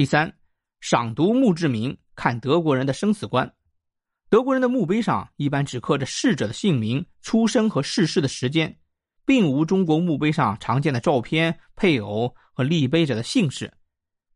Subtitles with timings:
[0.00, 0.34] 第三，
[0.80, 3.54] 赏读墓志铭，看德国人的生死观。
[4.30, 8.78] 德国人的墓碑上一般只刻着逝者的姓名、出生和逝世的时间，
[9.26, 13.70] 并无中国墓碑上常见的照片、配偶和立碑者的姓氏。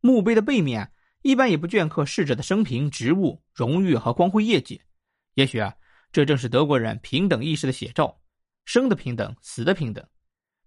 [0.03, 0.93] 墓碑的背面
[1.23, 4.83] 一般也不镌刻逝者的生平、职务、荣誉和光辉业绩。
[5.33, 5.75] 也许啊，
[6.13, 8.21] 这正是德国人平等意识的写照：
[8.67, 10.07] 生的平等，死的平等。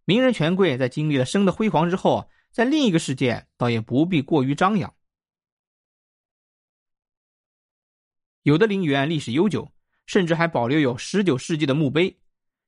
[0.05, 2.27] 名人权贵在经历了生的辉煌之后，
[2.58, 4.92] 在另一个世界倒也不必过于张扬。
[8.42, 9.71] 有的陵园历史悠久，
[10.07, 12.20] 甚至还保留有十九世纪的墓碑。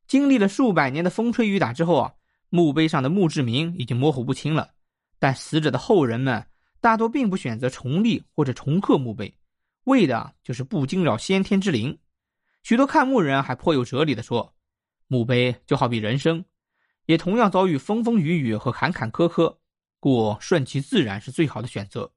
[0.05, 2.13] 经历了数百年的风吹雨打之后啊，
[2.49, 4.75] 墓碑上的墓志铭已经模糊不清了。
[5.17, 6.45] 但死者的后人们
[6.79, 9.35] 大多并不选择重立或者重刻墓碑，
[9.85, 11.97] 为的就是不惊扰先天之灵。
[12.61, 14.53] 许多看墓人还颇有哲理的说
[15.09, 16.45] ：“墓碑就好比人生，
[17.07, 19.57] 也同样遭遇风风雨雨和坎坎坷坷，
[19.99, 22.13] 故顺其自然是最好的选择。”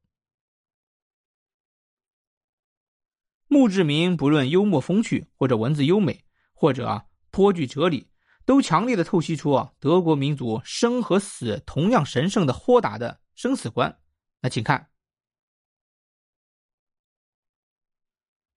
[3.48, 8.08] 墓志铭不论幽默风趣，或者文字优美，或者颇具哲理，
[8.46, 14.00] 都强烈的透析出德国民族生和死同样神圣的豁达的生死观。
[14.40, 14.90] 那请看，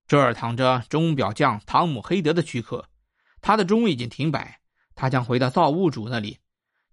[0.08, 2.90] 这儿躺着钟表匠汤姆·黑德的躯壳，
[3.42, 4.62] 他的钟已经停摆，
[4.96, 6.40] 他将回到造物主那里，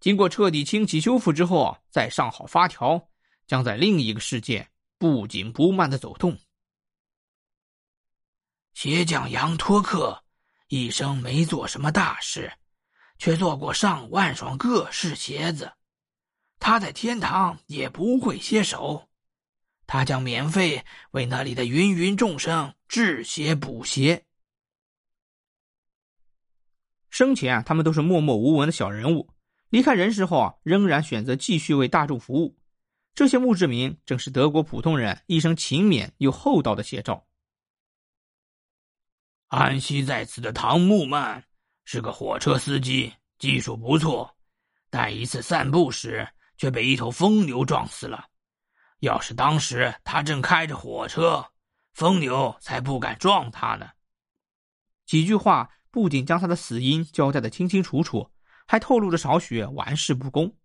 [0.03, 3.09] 经过彻底清洗修复之后，再上好发条，
[3.47, 6.37] 将在另一个世界不紧不慢的走动。
[8.75, 10.25] 鞋匠杨托克
[10.67, 12.53] 一生没做什么大事，
[13.17, 15.73] 却做过上万双各式鞋子。
[16.59, 19.09] 他在天堂也不会歇手，
[19.87, 24.27] 他将免费为那里的芸芸众生制鞋补鞋。
[27.09, 29.31] 生前啊，他们都是默默无闻的小人物，
[29.73, 32.59] 离开人世后啊，仍然选择继续为大众服务。
[33.15, 37.27] 这些墓志铭正是德国普通人一生勤勉又厚道的写照。
[39.49, 41.43] 安息在此的唐木曼
[41.87, 44.37] 是个火车司机，技术不错，
[44.91, 46.29] 但一次散步时
[46.59, 48.27] 却被一头疯牛撞死了。
[48.99, 51.43] 要是当时他正开着火车，
[51.95, 53.89] 疯牛才不敢撞他呢。
[55.07, 58.31] 几句话不仅将他的死因交代的清清楚楚，
[58.67, 60.57] 还透露着少许玩世不恭。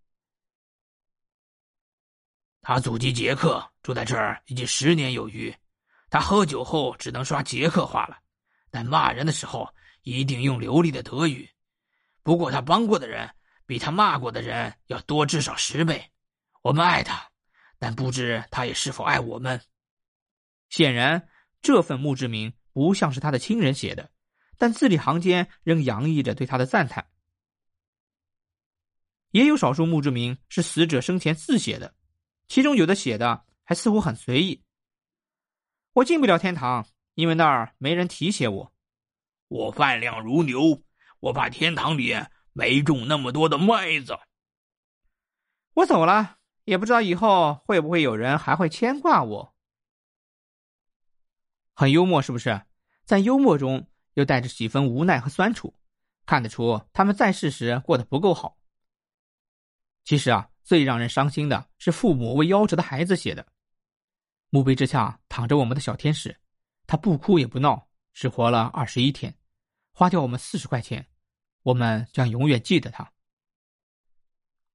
[2.60, 5.54] 他祖籍捷克，住在这儿已经十年有余。
[6.10, 8.18] 他喝酒后只能刷捷克话了。
[8.70, 9.66] 但骂人的时候
[10.02, 11.48] 一定用流利的德语。
[12.22, 13.30] 不过他帮过的人
[13.64, 16.12] 比他骂过的人要多至少十倍。
[16.60, 17.30] 我们爱他，
[17.78, 19.58] 但不知他也是否爱我们。
[20.68, 21.28] 显然，
[21.62, 24.10] 这份墓志铭不像是他的亲人写的，
[24.58, 27.08] 但字里行间仍洋溢着对他的赞叹。
[29.30, 31.94] 也有少数墓志铭是死者生前自写的，
[32.48, 34.62] 其中有的写的还似乎很随意。
[35.94, 36.86] 我进不了天堂。
[37.14, 38.72] 因为那儿没人提携我，
[39.48, 40.84] 我饭量如牛，
[41.18, 42.14] 我怕天堂里
[42.52, 44.16] 没种那么多的麦子。
[45.74, 49.54] 我走了，也不知道以后会不会有人还会牵挂我。
[51.74, 52.62] 很幽默，是不是？
[53.04, 55.74] 在幽默中又带着几分无奈和酸楚，
[56.24, 58.56] 看得出他们在世时过得不够好。
[60.08, 63.46] 其实啊，最让人伤心的是父母为夭折的孩子写的。
[64.48, 66.34] 墓碑之下躺着我们的小天使。
[66.86, 69.36] 他不哭也不闹，只活了二十一天，
[69.92, 71.06] 花掉我们四十块钱，
[71.62, 73.12] 我们将永远记得他。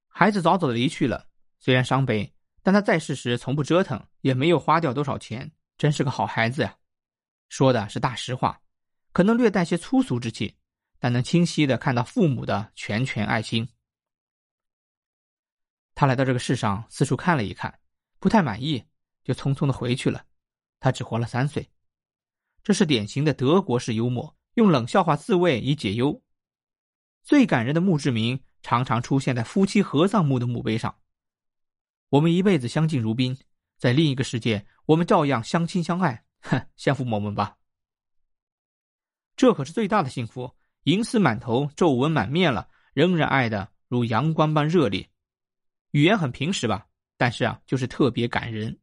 [0.06, 1.26] 孩子早早的离去了，
[1.58, 6.76] 虽然伤悲，但他在世时从不折腾，也没有花掉多少钱，真是个好孩子呀。
[7.48, 8.62] 说的是大实话，
[9.10, 10.56] 可能略带些粗俗之气，
[11.00, 13.68] 但能清晰的看到父母的拳拳爱心。
[15.94, 17.78] 他来到这个世上，四处看了一看，
[18.18, 18.84] 不太满意，
[19.22, 20.24] 就匆匆的回去了。
[20.80, 21.70] 他只活了三岁。
[22.62, 26.22] 这是典型的德国式幽默，用冷笑话自慰以解忧。
[27.22, 30.98] 最感人的墓志铭常常出现在夫妻合葬墓的墓碑上。
[32.08, 33.38] 我们一辈子相敬如宾，
[33.78, 36.24] 在另一个世界，我们照样相亲相爱。
[36.40, 37.56] 哼，相父我们吧。
[39.36, 45.10] 这可是最大的幸福，银丝满头，皱纹满面了，仍然爱的如阳光般热烈。
[45.94, 46.84] 语言很平实吧，
[47.16, 48.76] 但是啊，就是特别感人。